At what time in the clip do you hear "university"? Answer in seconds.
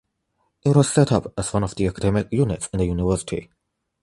2.87-3.51